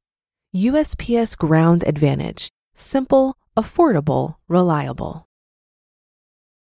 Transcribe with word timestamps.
USPS 0.56 1.36
Ground 1.38 1.84
Advantage: 1.86 2.50
simple, 2.74 3.36
affordable, 3.58 4.36
reliable. 4.48 5.26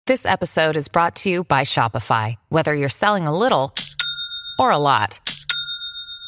This 0.07 0.25
episode 0.25 0.77
is 0.77 0.88
brought 0.88 1.16
to 1.17 1.29
you 1.29 1.43
by 1.43 1.61
Shopify. 1.61 2.38
Whether 2.49 2.73
you're 2.73 2.89
selling 2.89 3.27
a 3.27 3.38
little 3.38 3.75
or 4.57 4.71
a 4.71 4.77
lot, 4.77 5.19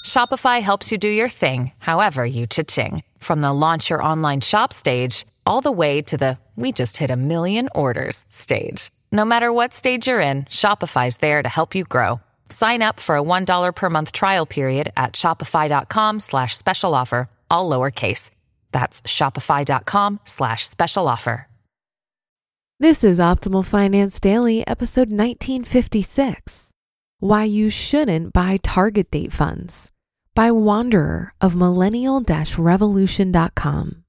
Shopify 0.05 0.61
helps 0.61 0.91
you 0.91 0.97
do 0.97 1.09
your 1.09 1.29
thing, 1.29 1.71
however 1.79 2.25
you 2.25 2.47
cha-ching. 2.47 3.03
From 3.17 3.41
the 3.41 3.53
launch 3.53 3.89
your 3.89 4.03
online 4.03 4.41
shop 4.41 4.73
stage 4.73 5.25
all 5.45 5.61
the 5.61 5.71
way 5.71 6.01
to 6.03 6.17
the 6.17 6.37
we 6.55 6.71
just 6.71 6.97
hit 6.97 7.09
a 7.09 7.15
million 7.15 7.67
orders 7.73 8.25
stage. 8.29 8.91
No 9.11 9.25
matter 9.25 9.51
what 9.51 9.73
stage 9.73 10.07
you're 10.07 10.19
in, 10.19 10.43
Shopify's 10.45 11.17
there 11.17 11.41
to 11.41 11.49
help 11.49 11.73
you 11.75 11.83
grow. 11.83 12.19
Sign 12.49 12.81
up 12.81 12.99
for 12.99 13.17
a 13.17 13.23
$1 13.23 13.75
per 13.75 13.89
month 13.89 14.11
trial 14.11 14.45
period 14.45 14.91
at 14.97 15.13
shopify.com 15.13 16.19
slash 16.19 16.55
special 16.55 16.93
offer, 16.93 17.29
all 17.49 17.69
lowercase. 17.69 18.29
That's 18.71 19.01
shopify.com 19.03 20.19
slash 20.25 20.67
special 20.67 21.07
offer. 21.07 21.47
This 22.79 23.03
is 23.03 23.19
Optimal 23.19 23.63
Finance 23.65 24.19
Daily, 24.19 24.67
episode 24.67 25.09
1956 25.09 26.71
Why 27.19 27.45
You 27.45 27.69
Shouldn't 27.69 28.33
Buy 28.33 28.57
Target 28.57 29.09
Date 29.09 29.31
Funds 29.31 29.89
by 30.35 30.51
Wanderer 30.51 31.33
of 31.39 31.55
millennial 31.55 32.21
revolution.com. 32.57 34.03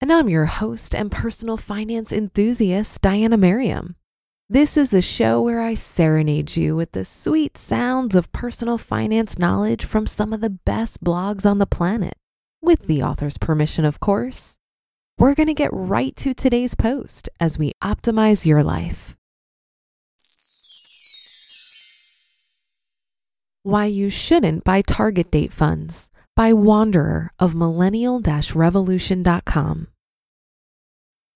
And 0.00 0.12
I'm 0.12 0.28
your 0.28 0.46
host 0.46 0.94
and 0.94 1.10
personal 1.10 1.56
finance 1.56 2.12
enthusiast, 2.12 3.00
Diana 3.00 3.38
Merriam. 3.38 3.96
This 4.50 4.78
is 4.78 4.88
the 4.88 5.02
show 5.02 5.42
where 5.42 5.60
I 5.60 5.74
serenade 5.74 6.56
you 6.56 6.74
with 6.74 6.92
the 6.92 7.04
sweet 7.04 7.58
sounds 7.58 8.14
of 8.14 8.32
personal 8.32 8.78
finance 8.78 9.38
knowledge 9.38 9.84
from 9.84 10.06
some 10.06 10.32
of 10.32 10.40
the 10.40 10.48
best 10.48 11.04
blogs 11.04 11.44
on 11.44 11.58
the 11.58 11.66
planet, 11.66 12.14
with 12.62 12.86
the 12.86 13.02
author's 13.02 13.36
permission, 13.36 13.84
of 13.84 14.00
course. 14.00 14.56
We're 15.18 15.34
going 15.34 15.48
to 15.48 15.54
get 15.54 15.68
right 15.70 16.16
to 16.16 16.32
today's 16.32 16.74
post 16.74 17.28
as 17.38 17.58
we 17.58 17.72
optimize 17.84 18.46
your 18.46 18.62
life. 18.62 19.18
Why 23.64 23.84
You 23.84 24.08
Shouldn't 24.08 24.64
Buy 24.64 24.80
Target 24.80 25.30
Date 25.30 25.52
Funds 25.52 26.08
by 26.34 26.54
Wanderer 26.54 27.32
of 27.38 27.54
millennial 27.54 28.22
revolution.com. 28.54 29.88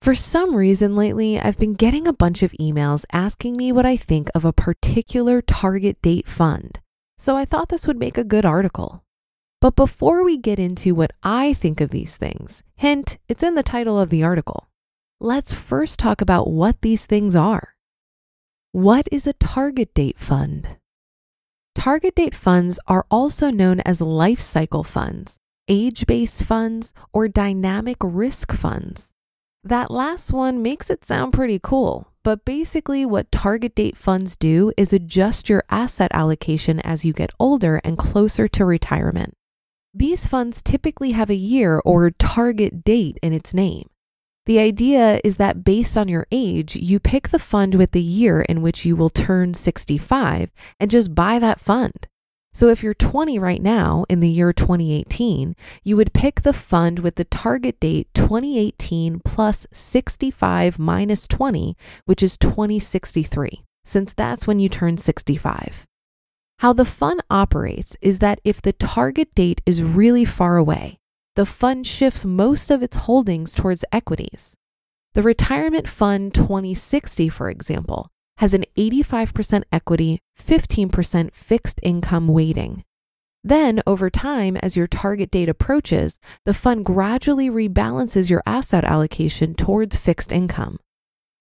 For 0.03 0.17
some 0.17 0.57
reason 0.57 0.97
lately, 0.97 1.39
I've 1.39 1.59
been 1.59 1.75
getting 1.75 2.09
a 2.09 2.13
bunch 2.13 2.43
of 2.43 2.51
emails 2.59 3.05
asking 3.13 3.57
me 3.57 3.71
what 3.71 3.87
I 3.87 3.97
think 3.97 4.29
of 4.35 4.45
a 4.45 4.53
particular 4.53 5.41
target 5.41 6.03
date 6.03 6.27
fund, 6.27 6.81
so 7.17 7.37
I 7.37 7.45
thought 7.45 7.69
this 7.69 7.87
would 7.87 8.01
make 8.01 8.19
a 8.19 8.25
good 8.25 8.45
article. 8.45 9.05
But 9.61 9.77
before 9.77 10.25
we 10.25 10.39
get 10.39 10.59
into 10.59 10.97
what 10.97 11.13
I 11.23 11.53
think 11.53 11.81
of 11.81 11.91
these 11.91 12.17
things, 12.17 12.65
hint, 12.75 13.19
it's 13.29 13.45
in 13.45 13.55
the 13.55 13.63
title 13.63 13.97
of 13.97 14.11
the 14.11 14.25
article, 14.25 14.67
let's 15.21 15.53
first 15.53 16.01
talk 16.01 16.21
about 16.21 16.51
what 16.51 16.81
these 16.81 17.07
things 17.07 17.37
are. 17.37 17.77
What 18.73 19.07
is 19.13 19.29
a 19.29 19.35
target 19.35 19.95
date 19.95 20.19
fund? 20.19 20.79
Target 21.77 22.17
date 22.17 22.35
funds 22.35 22.81
are 22.89 23.07
also 23.09 23.53
known 23.53 23.79
as 23.85 24.01
life 24.01 24.41
cycle 24.41 24.83
funds, 24.83 25.39
age 25.69 26.07
based 26.07 26.43
funds, 26.43 26.93
or 27.13 27.29
dynamic 27.29 27.99
risk 28.01 28.51
funds. 28.51 29.13
That 29.65 29.93
last 29.93 30.33
one 30.33 30.61
makes 30.61 30.91
it 30.91 31.05
sound 31.05 31.33
pretty 31.33 31.61
cool, 31.63 32.09
but 32.25 32.45
basically, 32.45 33.07
what 33.07 33.31
target 33.31 33.77
date 33.77 33.97
funds 33.97 34.35
do 34.35 34.73
is 34.77 34.93
adjust 34.93 35.49
your 35.49 35.63
asset 35.71 36.11
allocation 36.13 36.81
as 36.81 37.05
you 37.05 37.13
get 37.13 37.31
older 37.39 37.81
and 37.85 37.97
closer 37.97 38.49
to 38.49 38.65
retirement. 38.65 39.35
These 39.95 40.27
funds 40.27 40.63
typically 40.63 41.13
have 41.13 41.31
a 41.31 41.37
year 41.37 41.81
or 41.85 42.11
target 42.11 42.83
date 42.83 43.19
in 43.23 43.33
its 43.33 43.55
name. 43.55 43.89
The 44.47 44.59
idea 44.59 45.21
is 45.23 45.37
that 45.37 45.63
based 45.63 45.97
on 45.97 46.09
your 46.09 46.27
age, 46.33 46.75
you 46.75 46.99
pick 46.99 47.29
the 47.29 47.39
fund 47.39 47.77
with 47.77 47.93
the 47.93 48.03
year 48.03 48.41
in 48.43 48.63
which 48.63 48.85
you 48.85 48.97
will 48.97 49.11
turn 49.11 49.55
65 49.55 50.51
and 50.81 50.91
just 50.91 51.15
buy 51.15 51.39
that 51.39 51.61
fund. 51.61 52.09
So 52.55 52.69
if 52.69 52.83
you're 52.83 52.95
20 52.95 53.39
right 53.39 53.63
now 53.63 54.05
in 54.11 54.21
the 54.21 54.29
year 54.29 54.53
2018, 54.53 55.57
you 55.83 55.97
would 55.97 56.13
pick 56.13 56.43
the 56.43 56.53
fund 56.53 56.99
with 56.99 57.15
the 57.15 57.25
target 57.25 57.81
date 57.81 58.09
2018 58.15 59.21
plus 59.21 59.67
65 59.73 60.79
minus 60.79 61.27
20, 61.27 61.77
which 62.05 62.23
is 62.23 62.37
2063, 62.37 63.65
since 63.85 64.13
that's 64.13 64.47
when 64.47 64.61
you 64.61 64.69
turn 64.69 64.99
65. 64.99 65.87
How 66.59 66.73
the 66.75 66.85
fund 66.85 67.23
operates 67.31 67.97
is 68.03 68.19
that 68.19 68.41
if 68.45 68.61
the 68.61 68.75
target 68.75 69.35
date 69.35 69.63
is 69.65 69.83
really 69.83 70.27
far 70.27 70.59
away, 70.59 70.99
the 71.35 71.47
fund 71.47 71.87
shifts 71.87 72.27
most 72.27 72.71
of 72.71 72.83
its 72.83 72.97
holdings 72.97 73.55
towards 73.55 73.85
equities. 73.91 74.55
The 75.15 75.23
Retirement 75.23 75.89
Fund 75.89 76.35
2060, 76.35 77.31
for 77.31 77.49
example, 77.49 78.11
has 78.39 78.55
an 78.55 78.65
85% 78.77 79.65
equity, 79.73 80.19
15% 80.41 81.33
fixed 81.33 81.81
income 81.83 82.29
weighting. 82.29 82.85
Then, 83.45 83.83
over 83.87 84.09
time, 84.09 84.57
as 84.57 84.77
your 84.77 84.87
target 84.87 85.31
date 85.31 85.49
approaches, 85.49 86.19
the 86.45 86.55
fund 86.55 86.85
gradually 86.85 87.51
rebalances 87.51 88.31
your 88.31 88.43
asset 88.47 88.85
allocation 88.85 89.55
towards 89.55 89.97
fixed 89.97 90.31
income. 90.31 90.79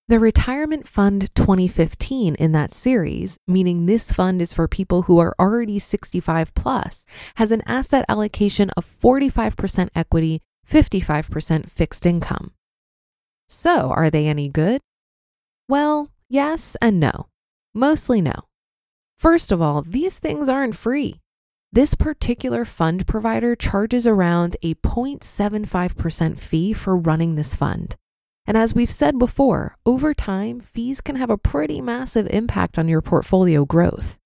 The 0.08 0.20
Retirement 0.20 0.88
Fund 0.88 1.34
2015 1.36 2.36
in 2.36 2.52
that 2.52 2.74
series, 2.74 3.38
meaning 3.48 3.86
this 3.86 4.12
fund 4.12 4.42
is 4.42 4.52
for 4.52 4.68
people 4.68 5.04
who 5.04 5.20
are 5.20 5.36
already 5.40 5.80
65 5.80 6.54
plus, 6.56 7.06
has 7.36 7.52
an 7.52 7.62
asset 7.66 8.04
allocation 8.10 8.72
of 8.72 8.86
45% 8.86 9.90
equity, 9.96 10.42
55% 10.70 11.70
fixed 11.70 12.06
income. 12.06 12.52
So, 13.48 13.92
are 13.92 14.10
they 14.10 14.28
any 14.28 14.50
good? 14.50 14.82
Well, 15.70 16.10
yes 16.32 16.78
and 16.82 17.00
no. 17.00 17.28
Mostly 17.74 18.22
no. 18.22 18.34
First 19.18 19.52
of 19.52 19.62
all, 19.62 19.82
these 19.82 20.18
things 20.18 20.50
aren't 20.50 20.76
free. 20.76 21.20
This 21.74 21.96
particular 21.96 22.66
fund 22.66 23.08
provider 23.08 23.56
charges 23.56 24.08
around 24.08 24.58
a 24.62 24.74
0.75% 24.76 26.40
fee 26.40 26.74
for 26.74 26.98
running 26.98 27.36
this 27.36 27.56
fund. 27.56 27.96
And 28.46 28.58
as 28.58 28.74
we've 28.74 28.90
said 28.90 29.20
before, 29.20 29.78
over 29.86 30.14
time, 30.14 30.60
fees 30.60 31.00
can 31.00 31.16
have 31.16 31.30
a 31.30 31.38
pretty 31.38 31.80
massive 31.80 32.28
impact 32.30 32.78
on 32.78 32.88
your 32.88 33.02
portfolio 33.02 33.64
growth. 33.66 34.18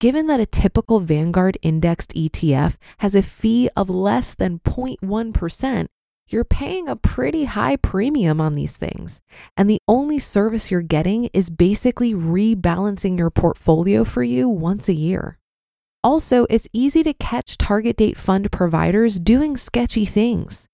Given 0.00 0.26
that 0.28 0.40
a 0.40 0.46
typical 0.46 0.98
Vanguard 0.98 1.58
indexed 1.62 2.14
ETF 2.14 2.76
has 2.98 3.14
a 3.14 3.22
fee 3.22 3.68
of 3.76 3.90
less 3.90 4.34
than 4.34 4.60
0.1%, 4.60 5.86
you're 6.32 6.44
paying 6.44 6.88
a 6.88 6.96
pretty 6.96 7.44
high 7.44 7.76
premium 7.76 8.40
on 8.40 8.54
these 8.54 8.76
things. 8.76 9.20
And 9.56 9.68
the 9.68 9.80
only 9.88 10.18
service 10.18 10.70
you're 10.70 10.82
getting 10.82 11.24
is 11.32 11.50
basically 11.50 12.14
rebalancing 12.14 13.18
your 13.18 13.30
portfolio 13.30 14.04
for 14.04 14.22
you 14.22 14.48
once 14.48 14.88
a 14.88 14.94
year. 14.94 15.38
Also, 16.02 16.46
it's 16.48 16.68
easy 16.72 17.02
to 17.02 17.12
catch 17.12 17.58
target 17.58 17.96
date 17.96 18.16
fund 18.16 18.50
providers 18.50 19.18
doing 19.18 19.56
sketchy 19.56 20.04
things. 20.04 20.66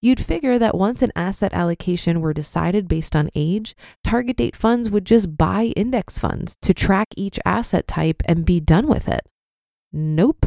You'd 0.00 0.24
figure 0.24 0.58
that 0.60 0.76
once 0.76 1.02
an 1.02 1.10
asset 1.16 1.52
allocation 1.52 2.20
were 2.20 2.32
decided 2.32 2.86
based 2.86 3.16
on 3.16 3.30
age, 3.34 3.74
target 4.04 4.36
date 4.36 4.54
funds 4.54 4.90
would 4.90 5.04
just 5.04 5.36
buy 5.36 5.72
index 5.74 6.20
funds 6.20 6.54
to 6.62 6.72
track 6.72 7.08
each 7.16 7.40
asset 7.44 7.88
type 7.88 8.22
and 8.26 8.44
be 8.44 8.60
done 8.60 8.86
with 8.86 9.08
it. 9.08 9.22
Nope. 9.92 10.46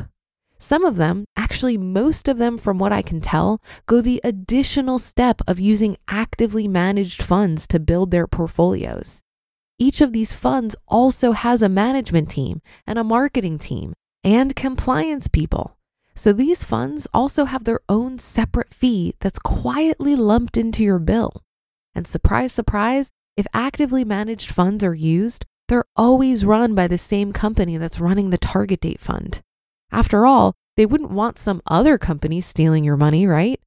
Some 0.62 0.86
of 0.86 0.96
them, 0.96 1.26
actually, 1.36 1.76
most 1.76 2.28
of 2.28 2.38
them, 2.38 2.56
from 2.56 2.78
what 2.78 2.94
I 2.94 3.02
can 3.02 3.20
tell, 3.20 3.60
go 3.88 4.00
the 4.00 4.22
additional 4.24 5.00
step 5.00 5.42
of 5.48 5.60
using 5.60 5.98
actively 6.08 6.68
managed 6.68 7.24
funds 7.24 7.66
to 7.66 7.80
build 7.80 8.12
their 8.12 8.28
portfolios. 8.28 9.24
Each 9.80 10.02
of 10.02 10.14
these 10.14 10.34
funds 10.34 10.76
also 10.88 11.32
has 11.32 11.64
a 11.64 11.68
management 11.68 12.30
team 12.30 12.62
and 12.86 13.00
a 13.00 13.04
marketing 13.04 13.58
team 13.58 13.94
and 14.24 14.56
compliance 14.56 15.28
people. 15.28 15.78
So 16.14 16.32
these 16.32 16.64
funds 16.64 17.08
also 17.12 17.46
have 17.46 17.64
their 17.64 17.80
own 17.90 18.20
separate 18.20 18.72
fee 18.72 19.16
that's 19.20 19.40
quietly 19.40 20.16
lumped 20.16 20.58
into 20.58 20.84
your 20.84 21.00
bill. 21.00 21.42
And 21.96 22.06
surprise, 22.06 22.52
surprise, 22.52 23.10
if 23.36 23.48
actively 23.52 24.06
managed 24.06 24.52
funds 24.52 24.84
are 24.84 24.94
used, 24.94 25.44
they're 25.70 25.86
always 25.96 26.46
run 26.46 26.76
by 26.76 26.88
the 26.88 27.00
same 27.00 27.34
company 27.34 27.78
that's 27.78 28.00
running 28.00 28.30
the 28.30 28.38
target 28.38 28.82
date 28.82 29.00
fund. 29.00 29.42
After 29.92 30.26
all, 30.26 30.54
they 30.78 30.86
wouldn't 30.86 31.12
want 31.12 31.38
some 31.38 31.62
other 31.68 31.98
company 31.98 32.42
stealing 32.42 32.84
your 32.84 32.98
money, 32.98 33.28
right? 33.28 33.60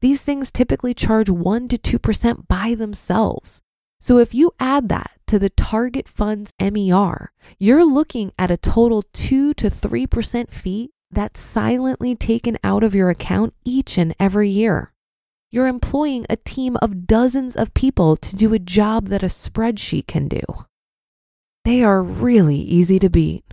These 0.00 0.22
things 0.22 0.50
typically 0.50 0.94
charge 0.94 1.30
1 1.30 1.68
to 1.68 1.78
2% 1.78 2.48
by 2.48 2.74
themselves. 2.74 3.60
So 4.00 4.18
if 4.18 4.34
you 4.34 4.52
add 4.58 4.88
that 4.88 5.12
to 5.28 5.38
the 5.38 5.50
target 5.50 6.08
fund's 6.08 6.52
MER, 6.58 7.30
you're 7.58 7.84
looking 7.84 8.32
at 8.36 8.50
a 8.50 8.56
total 8.56 9.04
2 9.12 9.54
to 9.54 9.66
3% 9.68 10.50
fee 10.50 10.90
that's 11.10 11.38
silently 11.38 12.16
taken 12.16 12.58
out 12.64 12.82
of 12.82 12.94
your 12.94 13.10
account 13.10 13.54
each 13.64 13.98
and 13.98 14.14
every 14.18 14.48
year. 14.48 14.92
You're 15.50 15.68
employing 15.68 16.26
a 16.28 16.36
team 16.36 16.76
of 16.80 17.06
dozens 17.06 17.54
of 17.54 17.74
people 17.74 18.16
to 18.16 18.34
do 18.34 18.54
a 18.54 18.58
job 18.58 19.08
that 19.08 19.22
a 19.22 19.26
spreadsheet 19.26 20.06
can 20.06 20.26
do. 20.26 20.40
They 21.64 21.84
are 21.84 22.02
really 22.02 22.56
easy 22.56 22.98
to 22.98 23.10
beat. 23.10 23.44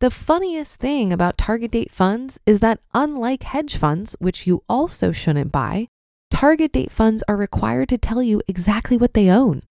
The 0.00 0.10
funniest 0.12 0.78
thing 0.78 1.12
about 1.12 1.36
target 1.36 1.72
date 1.72 1.92
funds 1.92 2.38
is 2.46 2.60
that, 2.60 2.78
unlike 2.94 3.42
hedge 3.42 3.76
funds, 3.76 4.14
which 4.20 4.46
you 4.46 4.62
also 4.68 5.10
shouldn't 5.10 5.50
buy, 5.50 5.88
target 6.30 6.70
date 6.70 6.92
funds 6.92 7.24
are 7.26 7.36
required 7.36 7.88
to 7.88 7.98
tell 7.98 8.22
you 8.22 8.40
exactly 8.46 8.96
what 8.96 9.14
they 9.14 9.28
own. 9.28 9.62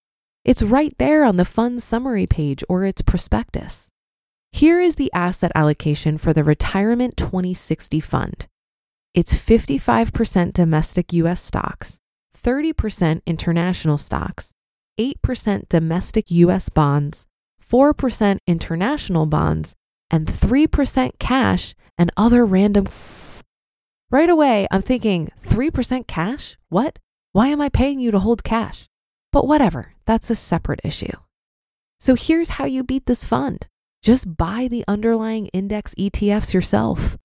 It's 0.44 0.62
right 0.62 0.94
there 0.98 1.24
on 1.24 1.38
the 1.38 1.46
fund 1.46 1.82
summary 1.82 2.28
page 2.28 2.62
or 2.68 2.84
its 2.84 3.02
prospectus. 3.02 3.90
Here 4.52 4.82
is 4.82 4.96
the 4.96 5.10
asset 5.14 5.54
allocation 5.56 6.18
for 6.18 6.34
the 6.34 6.44
Retirement 6.44 7.16
2060 7.16 8.02
Fund. 8.02 8.48
It's 9.14 9.34
55% 9.34 10.52
domestic 10.52 11.14
US 11.14 11.40
stocks, 11.40 12.00
30% 12.38 13.22
international 13.26 13.98
stocks, 13.98 14.52
8% 15.00 15.70
domestic 15.70 16.30
US 16.32 16.68
bonds, 16.68 17.28
4% 17.66 18.40
international 18.46 19.26
bonds, 19.26 19.74
and 20.10 20.28
3% 20.28 21.12
cash 21.20 21.76
and 21.98 22.12
other 22.18 22.46
random. 22.46 22.88
Right 24.10 24.30
away, 24.30 24.68
I'm 24.72 24.82
thinking 24.82 25.30
3% 25.44 26.08
cash? 26.08 26.58
What? 26.70 27.00
Why 27.34 27.48
am 27.48 27.62
I 27.62 27.70
paying 27.70 28.00
you 28.00 28.12
to 28.12 28.20
hold 28.20 28.44
cash? 28.44 28.88
But 29.32 29.48
whatever, 29.48 29.94
that's 30.06 30.30
a 30.30 30.36
separate 30.36 30.82
issue. 30.84 31.12
So 32.00 32.16
here's 32.16 32.52
how 32.52 32.66
you 32.66 32.84
beat 32.84 33.06
this 33.06 33.26
fund 33.26 33.68
just 34.04 34.38
buy 34.38 34.68
the 34.70 34.86
underlying 34.88 35.48
index 35.48 35.94
ETFs 35.96 36.54
yourself. 36.54 37.18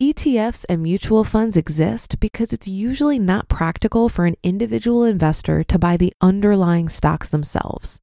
ETFs 0.00 0.64
and 0.68 0.82
mutual 0.82 1.24
funds 1.24 1.56
exist 1.56 2.20
because 2.20 2.52
it's 2.52 2.68
usually 2.68 3.18
not 3.18 3.48
practical 3.48 4.08
for 4.08 4.26
an 4.26 4.36
individual 4.42 5.04
investor 5.04 5.62
to 5.64 5.78
buy 5.78 5.96
the 5.96 6.12
underlying 6.20 6.88
stocks 6.88 7.28
themselves. 7.28 8.00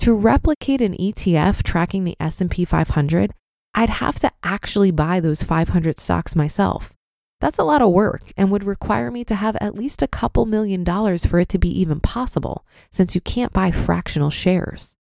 To 0.00 0.14
replicate 0.14 0.80
an 0.80 0.94
ETF 0.94 1.62
tracking 1.62 2.04
the 2.04 2.16
S&P 2.20 2.64
500, 2.64 3.32
I'd 3.74 3.90
have 3.90 4.18
to 4.20 4.30
actually 4.42 4.90
buy 4.90 5.20
those 5.20 5.42
500 5.42 5.98
stocks 5.98 6.36
myself. 6.36 6.94
That's 7.40 7.58
a 7.58 7.64
lot 7.64 7.82
of 7.82 7.92
work 7.92 8.32
and 8.36 8.50
would 8.50 8.64
require 8.64 9.10
me 9.10 9.24
to 9.24 9.34
have 9.34 9.56
at 9.60 9.74
least 9.74 10.02
a 10.02 10.08
couple 10.08 10.46
million 10.46 10.84
dollars 10.84 11.26
for 11.26 11.38
it 11.38 11.48
to 11.50 11.58
be 11.58 11.68
even 11.80 12.00
possible, 12.00 12.64
since 12.90 13.14
you 13.14 13.20
can't 13.20 13.52
buy 13.52 13.70
fractional 13.70 14.30
shares. 14.30 14.96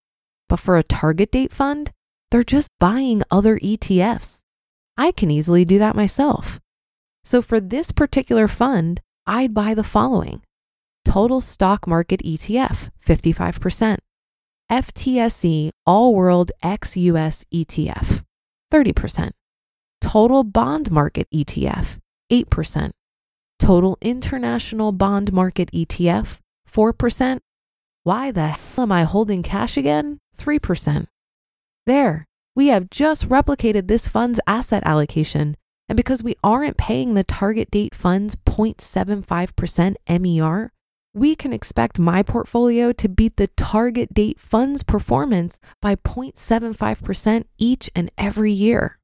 But 0.47 0.59
for 0.59 0.77
a 0.77 0.83
target 0.83 1.31
date 1.31 1.51
fund, 1.51 1.91
they're 2.31 2.43
just 2.43 2.69
buying 2.79 3.23
other 3.31 3.57
ETFs. 3.59 4.41
I 4.97 5.11
can 5.11 5.31
easily 5.31 5.65
do 5.65 5.79
that 5.79 5.95
myself. 5.95 6.59
So 7.23 7.41
for 7.41 7.59
this 7.59 7.91
particular 7.91 8.47
fund, 8.47 9.01
I'd 9.25 9.53
buy 9.53 9.73
the 9.73 9.83
following 9.83 10.41
Total 11.05 11.41
Stock 11.41 11.87
Market 11.87 12.21
ETF, 12.23 12.89
55%. 13.05 13.97
FTSE 14.71 15.71
All 15.85 16.13
World 16.13 16.51
US 16.63 17.43
ETF, 17.51 18.23
30%. 18.71 19.31
Total 20.01 20.43
Bond 20.43 20.91
Market 20.91 21.27
ETF, 21.33 21.97
8%. 22.31 22.91
Total 23.59 23.97
International 24.01 24.91
Bond 24.91 25.33
Market 25.33 25.69
ETF, 25.71 26.37
4%. 26.71 27.39
Why 28.03 28.31
the 28.31 28.47
hell 28.47 28.83
am 28.83 28.91
I 28.91 29.03
holding 29.03 29.43
cash 29.43 29.75
again? 29.77 30.19
3%. 30.37 31.07
There, 31.85 32.25
we 32.55 32.67
have 32.67 32.89
just 32.89 33.27
replicated 33.27 33.87
this 33.87 34.07
fund's 34.07 34.39
asset 34.47 34.83
allocation. 34.85 35.55
And 35.87 35.97
because 35.97 36.23
we 36.23 36.35
aren't 36.43 36.77
paying 36.77 37.13
the 37.13 37.23
target 37.23 37.71
date 37.71 37.95
fund's 37.95 38.35
0.75% 38.35 39.95
MER, 40.07 40.71
we 41.13 41.35
can 41.35 41.51
expect 41.51 41.99
my 41.99 42.21
portfolio 42.21 42.91
to 42.91 43.09
beat 43.09 43.37
the 43.37 43.47
target 43.57 44.13
date 44.13 44.39
fund's 44.39 44.83
performance 44.83 45.59
by 45.81 45.95
0.75% 45.95 47.45
each 47.57 47.89
and 47.95 48.11
every 48.17 48.51
year. 48.51 48.99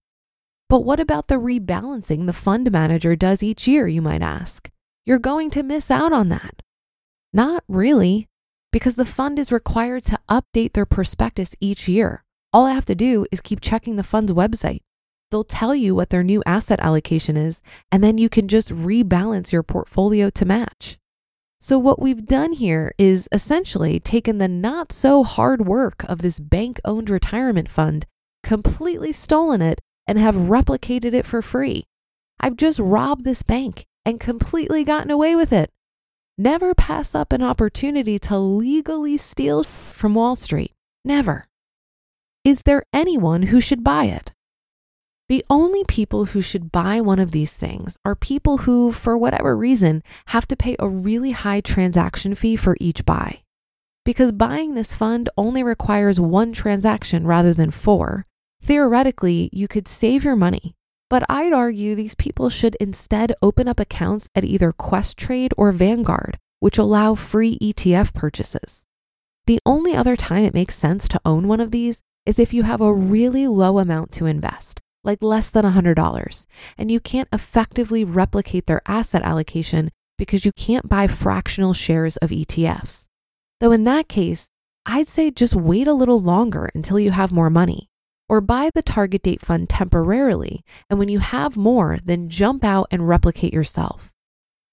But 0.69 0.81
what 0.81 0.99
about 0.99 1.27
the 1.27 1.35
rebalancing 1.35 2.25
the 2.25 2.33
fund 2.33 2.71
manager 2.71 3.15
does 3.15 3.43
each 3.43 3.67
year, 3.67 3.87
you 3.87 4.01
might 4.01 4.21
ask? 4.21 4.69
You're 5.05 5.19
going 5.19 5.49
to 5.51 5.63
miss 5.63 5.91
out 5.91 6.11
on 6.11 6.29
that. 6.29 6.61
Not 7.33 7.63
really, 7.67 8.27
because 8.71 8.95
the 8.95 9.05
fund 9.05 9.37
is 9.39 9.51
required 9.51 10.03
to 10.03 10.19
update 10.29 10.73
their 10.73 10.85
prospectus 10.85 11.55
each 11.59 11.87
year. 11.87 12.23
All 12.51 12.65
I 12.65 12.73
have 12.73 12.85
to 12.85 12.95
do 12.95 13.25
is 13.31 13.41
keep 13.41 13.61
checking 13.61 13.95
the 13.95 14.03
fund's 14.03 14.31
website. 14.31 14.81
They'll 15.31 15.43
tell 15.43 15.75
you 15.75 15.95
what 15.95 16.09
their 16.09 16.23
new 16.23 16.41
asset 16.45 16.79
allocation 16.79 17.35
is, 17.35 17.61
and 17.91 18.03
then 18.03 18.17
you 18.17 18.29
can 18.29 18.47
just 18.47 18.69
rebalance 18.69 19.51
your 19.51 19.63
portfolio 19.63 20.29
to 20.29 20.45
match. 20.45 20.97
So, 21.65 21.79
what 21.79 21.99
we've 21.99 22.27
done 22.27 22.53
here 22.53 22.93
is 22.99 23.27
essentially 23.31 23.99
taken 23.99 24.37
the 24.37 24.47
not 24.47 24.91
so 24.91 25.23
hard 25.23 25.65
work 25.65 26.03
of 26.03 26.19
this 26.19 26.39
bank 26.39 26.79
owned 26.85 27.09
retirement 27.09 27.69
fund, 27.69 28.05
completely 28.43 29.11
stolen 29.11 29.63
it, 29.63 29.81
and 30.05 30.19
have 30.19 30.35
replicated 30.35 31.15
it 31.15 31.25
for 31.25 31.41
free. 31.41 31.85
I've 32.39 32.55
just 32.55 32.77
robbed 32.77 33.23
this 33.25 33.41
bank 33.41 33.87
and 34.05 34.19
completely 34.19 34.83
gotten 34.83 35.09
away 35.09 35.35
with 35.35 35.51
it. 35.51 35.71
Never 36.37 36.75
pass 36.75 37.15
up 37.15 37.33
an 37.33 37.41
opportunity 37.41 38.19
to 38.19 38.37
legally 38.37 39.17
steal 39.17 39.63
from 39.63 40.13
Wall 40.13 40.35
Street. 40.35 40.71
Never. 41.03 41.47
Is 42.43 42.61
there 42.61 42.83
anyone 42.93 43.41
who 43.41 43.59
should 43.59 43.83
buy 43.83 44.03
it? 44.03 44.34
The 45.27 45.43
only 45.49 45.83
people 45.87 46.25
who 46.25 46.41
should 46.41 46.71
buy 46.71 47.01
one 47.01 47.17
of 47.17 47.31
these 47.31 47.55
things 47.55 47.97
are 48.05 48.13
people 48.13 48.59
who, 48.59 48.91
for 48.91 49.17
whatever 49.17 49.57
reason, 49.57 50.03
have 50.27 50.47
to 50.47 50.55
pay 50.55 50.75
a 50.77 50.87
really 50.87 51.31
high 51.31 51.61
transaction 51.61 52.35
fee 52.35 52.55
for 52.55 52.77
each 52.79 53.05
buy. 53.05 53.41
Because 54.03 54.31
buying 54.31 54.75
this 54.75 54.93
fund 54.93 55.27
only 55.35 55.63
requires 55.63 56.19
one 56.19 56.53
transaction 56.53 57.25
rather 57.25 57.55
than 57.55 57.71
four, 57.71 58.27
theoretically, 58.61 59.49
you 59.51 59.67
could 59.67 59.87
save 59.87 60.23
your 60.23 60.35
money. 60.35 60.75
But 61.09 61.23
I'd 61.27 61.53
argue 61.53 61.95
these 61.95 62.13
people 62.13 62.51
should 62.51 62.77
instead 62.79 63.33
open 63.41 63.67
up 63.67 63.79
accounts 63.79 64.29
at 64.35 64.43
either 64.45 64.71
Questrade 64.71 65.53
or 65.57 65.71
Vanguard, 65.71 66.37
which 66.59 66.77
allow 66.77 67.15
free 67.15 67.57
ETF 67.57 68.13
purchases. 68.13 68.85
The 69.47 69.59
only 69.65 69.95
other 69.95 70.15
time 70.15 70.43
it 70.43 70.53
makes 70.53 70.75
sense 70.75 71.07
to 71.07 71.21
own 71.25 71.47
one 71.47 71.61
of 71.61 71.71
these 71.71 72.03
is 72.27 72.37
if 72.37 72.53
you 72.53 72.61
have 72.61 72.81
a 72.81 72.93
really 72.93 73.47
low 73.47 73.79
amount 73.79 74.11
to 74.13 74.27
invest 74.27 74.81
like 75.05 75.21
less 75.21 75.49
than 75.49 75.63
$100, 75.63 76.45
and 76.77 76.91
you 76.91 76.99
can't 76.99 77.29
effectively 77.31 78.03
replicate 78.03 78.65
their 78.65 78.81
asset 78.87 79.21
allocation 79.21 79.91
because 80.17 80.45
you 80.45 80.51
can't 80.53 80.89
buy 80.89 81.07
fractional 81.07 81.73
shares 81.73 82.17
of 82.17 82.29
ETFs. 82.29 83.05
Though 83.59 83.71
in 83.71 83.83
that 83.85 84.09
case, 84.09 84.47
I'd 84.85 85.07
say 85.07 85.31
just 85.31 85.55
wait 85.55 85.87
a 85.87 85.93
little 85.93 86.19
longer 86.19 86.69
until 86.75 86.99
you 86.99 87.11
have 87.11 87.31
more 87.31 87.49
money, 87.49 87.87
or 88.27 88.41
buy 88.41 88.69
the 88.73 88.81
target 88.81 89.23
date 89.23 89.41
fund 89.41 89.69
temporarily, 89.69 90.63
and 90.89 90.99
when 90.99 91.09
you 91.09 91.19
have 91.19 91.57
more, 91.57 91.99
then 92.03 92.29
jump 92.29 92.63
out 92.63 92.87
and 92.91 93.07
replicate 93.07 93.53
yourself. 93.53 94.11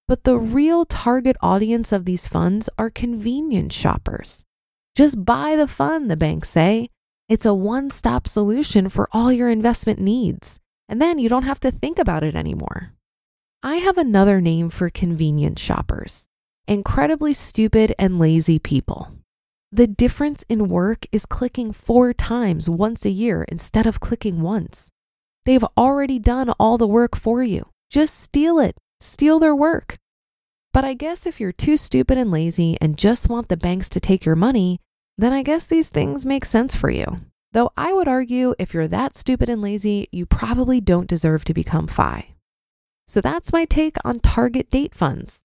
But 0.08 0.24
the 0.24 0.38
real 0.38 0.84
target 0.84 1.36
audience 1.40 1.92
of 1.92 2.04
these 2.04 2.26
funds 2.26 2.68
are 2.76 2.90
convenience 2.90 3.74
shoppers. 3.74 4.44
Just 4.94 5.24
buy 5.24 5.56
the 5.56 5.68
fund, 5.68 6.10
the 6.10 6.16
banks 6.16 6.50
say, 6.50 6.88
it's 7.32 7.46
a 7.46 7.54
one 7.54 7.88
stop 7.88 8.28
solution 8.28 8.90
for 8.90 9.08
all 9.10 9.32
your 9.32 9.48
investment 9.48 9.98
needs, 9.98 10.60
and 10.86 11.00
then 11.00 11.18
you 11.18 11.30
don't 11.30 11.44
have 11.44 11.60
to 11.60 11.70
think 11.70 11.98
about 11.98 12.22
it 12.22 12.36
anymore. 12.36 12.92
I 13.62 13.76
have 13.76 13.96
another 13.96 14.42
name 14.42 14.68
for 14.68 14.90
convenience 14.90 15.58
shoppers 15.58 16.26
incredibly 16.68 17.32
stupid 17.32 17.94
and 17.98 18.18
lazy 18.18 18.58
people. 18.58 19.12
The 19.72 19.86
difference 19.86 20.44
in 20.46 20.68
work 20.68 21.06
is 21.10 21.24
clicking 21.24 21.72
four 21.72 22.12
times 22.12 22.68
once 22.68 23.06
a 23.06 23.10
year 23.10 23.46
instead 23.48 23.86
of 23.86 23.98
clicking 23.98 24.42
once. 24.42 24.90
They've 25.46 25.64
already 25.76 26.18
done 26.18 26.50
all 26.60 26.76
the 26.76 26.86
work 26.86 27.16
for 27.16 27.42
you. 27.42 27.70
Just 27.90 28.20
steal 28.20 28.58
it, 28.58 28.76
steal 29.00 29.38
their 29.38 29.56
work. 29.56 29.96
But 30.74 30.84
I 30.84 30.92
guess 30.92 31.24
if 31.24 31.40
you're 31.40 31.50
too 31.50 31.78
stupid 31.78 32.18
and 32.18 32.30
lazy 32.30 32.76
and 32.78 32.98
just 32.98 33.30
want 33.30 33.48
the 33.48 33.56
banks 33.56 33.88
to 33.88 34.00
take 34.00 34.26
your 34.26 34.36
money, 34.36 34.80
then 35.22 35.32
I 35.32 35.44
guess 35.44 35.66
these 35.66 35.88
things 35.88 36.26
make 36.26 36.44
sense 36.44 36.74
for 36.74 36.90
you. 36.90 37.20
Though 37.52 37.70
I 37.76 37.92
would 37.92 38.08
argue 38.08 38.56
if 38.58 38.74
you're 38.74 38.88
that 38.88 39.14
stupid 39.14 39.48
and 39.48 39.62
lazy, 39.62 40.08
you 40.10 40.26
probably 40.26 40.80
don't 40.80 41.06
deserve 41.06 41.44
to 41.44 41.54
become 41.54 41.86
FI. 41.86 42.34
So 43.06 43.20
that's 43.20 43.52
my 43.52 43.64
take 43.64 43.96
on 44.04 44.18
target 44.18 44.68
date 44.68 44.94
funds. 44.94 45.42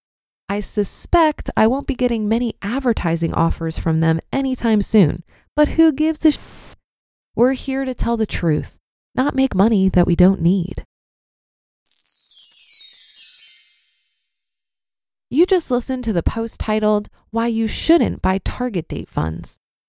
I 0.50 0.62
suspect 0.62 1.52
I 1.56 1.68
won't 1.68 1.86
be 1.86 1.94
getting 1.94 2.28
many 2.28 2.56
advertising 2.62 3.36
offers 3.36 3.78
from 3.78 4.00
them 4.00 4.20
anytime 4.34 4.82
soon, 4.82 5.24
but 5.56 5.68
who 5.70 5.92
gives 5.92 6.26
a 6.26 6.32
sh- 6.32 6.40
We're 7.36 7.54
here 7.54 7.86
to 7.86 7.94
tell 7.94 8.18
the 8.18 8.26
truth, 8.26 8.78
not 9.14 9.36
make 9.36 9.54
money 9.54 9.90
that 9.90 10.08
we 10.08 10.16
don't 10.16 10.42
need. 10.42 10.86
You 15.30 15.46
just 15.46 15.70
listened 15.70 16.04
to 16.06 16.14
the 16.14 16.24
post 16.24 16.60
titled 16.60 17.10
Why 17.30 17.46
You 17.46 17.68
Shouldn't 17.68 18.24
Buy 18.24 18.40
Target 18.40 18.88
Date 18.88 19.10
Funds 19.10 19.60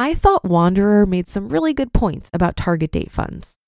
I 0.00 0.14
thought 0.14 0.46
Wanderer 0.46 1.04
made 1.04 1.28
some 1.28 1.50
really 1.50 1.74
good 1.74 1.92
points 1.92 2.30
about 2.32 2.56
target 2.56 2.90
date 2.90 3.12
funds. 3.12 3.58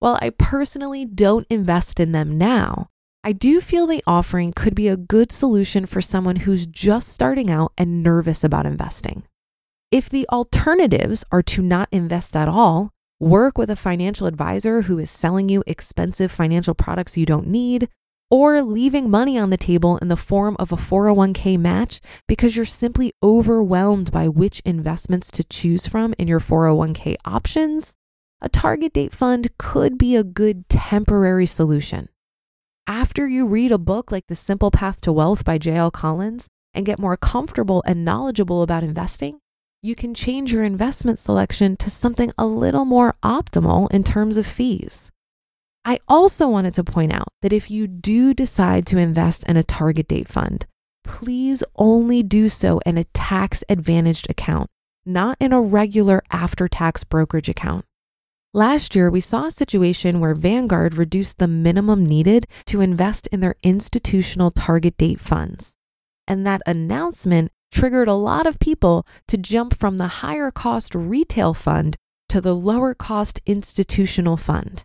While 0.00 0.18
I 0.20 0.28
personally 0.28 1.06
don't 1.06 1.46
invest 1.48 1.98
in 1.98 2.12
them 2.12 2.36
now, 2.36 2.88
I 3.24 3.32
do 3.32 3.62
feel 3.62 3.86
the 3.86 4.04
offering 4.06 4.52
could 4.52 4.74
be 4.74 4.86
a 4.88 4.98
good 4.98 5.32
solution 5.32 5.86
for 5.86 6.02
someone 6.02 6.36
who's 6.36 6.66
just 6.66 7.08
starting 7.08 7.50
out 7.50 7.72
and 7.78 8.02
nervous 8.02 8.44
about 8.44 8.66
investing. 8.66 9.22
If 9.90 10.10
the 10.10 10.28
alternatives 10.28 11.24
are 11.32 11.42
to 11.44 11.62
not 11.62 11.88
invest 11.90 12.36
at 12.36 12.48
all, 12.48 12.90
work 13.18 13.56
with 13.56 13.70
a 13.70 13.74
financial 13.74 14.26
advisor 14.26 14.82
who 14.82 14.98
is 14.98 15.10
selling 15.10 15.48
you 15.48 15.64
expensive 15.66 16.30
financial 16.30 16.74
products 16.74 17.16
you 17.16 17.24
don't 17.24 17.46
need, 17.46 17.88
or 18.30 18.62
leaving 18.62 19.10
money 19.10 19.38
on 19.38 19.50
the 19.50 19.56
table 19.56 19.96
in 19.98 20.08
the 20.08 20.16
form 20.16 20.56
of 20.58 20.72
a 20.72 20.76
401k 20.76 21.58
match 21.58 22.00
because 22.26 22.56
you're 22.56 22.64
simply 22.64 23.12
overwhelmed 23.22 24.10
by 24.10 24.28
which 24.28 24.60
investments 24.60 25.30
to 25.30 25.44
choose 25.44 25.86
from 25.86 26.14
in 26.18 26.28
your 26.28 26.40
401k 26.40 27.16
options, 27.24 27.94
a 28.40 28.48
target 28.48 28.92
date 28.92 29.14
fund 29.14 29.48
could 29.58 29.98
be 29.98 30.14
a 30.14 30.24
good 30.24 30.68
temporary 30.68 31.46
solution. 31.46 32.08
After 32.86 33.26
you 33.28 33.46
read 33.46 33.72
a 33.72 33.78
book 33.78 34.12
like 34.12 34.26
The 34.28 34.34
Simple 34.34 34.70
Path 34.70 35.00
to 35.02 35.12
Wealth 35.12 35.44
by 35.44 35.58
J.L. 35.58 35.90
Collins 35.90 36.48
and 36.72 36.86
get 36.86 36.98
more 36.98 37.16
comfortable 37.16 37.82
and 37.86 38.04
knowledgeable 38.04 38.62
about 38.62 38.82
investing, 38.82 39.40
you 39.82 39.94
can 39.94 40.14
change 40.14 40.52
your 40.52 40.64
investment 40.64 41.18
selection 41.18 41.76
to 41.76 41.90
something 41.90 42.32
a 42.36 42.46
little 42.46 42.84
more 42.84 43.14
optimal 43.22 43.90
in 43.90 44.04
terms 44.04 44.36
of 44.36 44.46
fees. 44.46 45.10
I 45.88 46.00
also 46.06 46.46
wanted 46.48 46.74
to 46.74 46.84
point 46.84 47.12
out 47.12 47.28
that 47.40 47.54
if 47.54 47.70
you 47.70 47.86
do 47.86 48.34
decide 48.34 48.84
to 48.88 48.98
invest 48.98 49.48
in 49.48 49.56
a 49.56 49.62
target 49.62 50.06
date 50.06 50.28
fund, 50.28 50.66
please 51.02 51.64
only 51.76 52.22
do 52.22 52.50
so 52.50 52.78
in 52.80 52.98
a 52.98 53.04
tax 53.14 53.64
advantaged 53.70 54.28
account, 54.28 54.68
not 55.06 55.38
in 55.40 55.50
a 55.50 55.62
regular 55.62 56.22
after 56.30 56.68
tax 56.68 57.04
brokerage 57.04 57.48
account. 57.48 57.86
Last 58.52 58.94
year, 58.94 59.08
we 59.08 59.20
saw 59.20 59.46
a 59.46 59.50
situation 59.50 60.20
where 60.20 60.34
Vanguard 60.34 60.98
reduced 60.98 61.38
the 61.38 61.48
minimum 61.48 62.04
needed 62.04 62.46
to 62.66 62.82
invest 62.82 63.26
in 63.28 63.40
their 63.40 63.54
institutional 63.62 64.50
target 64.50 64.98
date 64.98 65.20
funds. 65.20 65.78
And 66.26 66.46
that 66.46 66.60
announcement 66.66 67.50
triggered 67.72 68.08
a 68.08 68.12
lot 68.12 68.46
of 68.46 68.58
people 68.58 69.06
to 69.26 69.38
jump 69.38 69.74
from 69.74 69.96
the 69.96 70.20
higher 70.20 70.50
cost 70.50 70.94
retail 70.94 71.54
fund 71.54 71.96
to 72.28 72.42
the 72.42 72.54
lower 72.54 72.92
cost 72.92 73.40
institutional 73.46 74.36
fund. 74.36 74.84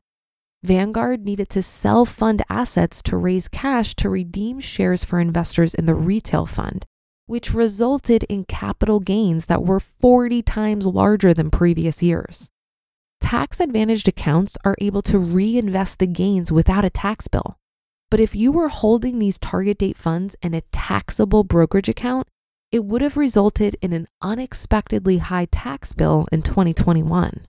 Vanguard 0.63 1.25
needed 1.25 1.49
to 1.49 1.61
sell 1.61 2.05
fund 2.05 2.41
assets 2.49 3.01
to 3.03 3.17
raise 3.17 3.49
cash 3.49 3.95
to 3.95 4.07
redeem 4.07 4.61
shares 4.61 5.03
for 5.03 5.19
investors 5.19 5.73
in 5.73 5.85
the 5.85 5.93
retail 5.93 6.45
fund, 6.45 6.85
which 7.25 7.53
resulted 7.53 8.23
in 8.29 8.45
capital 8.45 9.01
gains 9.01 9.47
that 9.47 9.63
were 9.63 9.81
40 9.81 10.41
times 10.41 10.87
larger 10.87 11.33
than 11.33 11.51
previous 11.51 12.01
years. 12.01 12.49
Tax 13.19 13.59
advantaged 13.59 14.07
accounts 14.07 14.57
are 14.63 14.77
able 14.79 15.01
to 15.01 15.19
reinvest 15.19 15.99
the 15.99 16.07
gains 16.07 16.49
without 16.49 16.85
a 16.85 16.89
tax 16.89 17.27
bill. 17.27 17.57
But 18.09 18.21
if 18.21 18.33
you 18.33 18.53
were 18.53 18.69
holding 18.69 19.19
these 19.19 19.37
target 19.37 19.79
date 19.79 19.97
funds 19.97 20.37
in 20.41 20.53
a 20.53 20.61
taxable 20.71 21.43
brokerage 21.43 21.89
account, 21.89 22.29
it 22.71 22.85
would 22.85 23.01
have 23.01 23.17
resulted 23.17 23.75
in 23.81 23.91
an 23.91 24.07
unexpectedly 24.21 25.17
high 25.17 25.45
tax 25.51 25.91
bill 25.91 26.25
in 26.31 26.41
2021. 26.41 27.47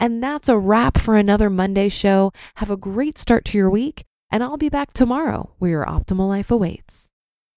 And 0.00 0.22
that's 0.22 0.48
a 0.48 0.58
wrap 0.58 0.98
for 0.98 1.16
another 1.16 1.50
Monday 1.50 1.88
show. 1.88 2.32
Have 2.56 2.70
a 2.70 2.76
great 2.76 3.18
start 3.18 3.44
to 3.46 3.58
your 3.58 3.70
week, 3.70 4.04
and 4.30 4.42
I'll 4.42 4.56
be 4.56 4.68
back 4.68 4.92
tomorrow 4.92 5.54
where 5.58 5.70
your 5.70 5.86
optimal 5.86 6.28
life 6.28 6.50
awaits. 6.50 7.10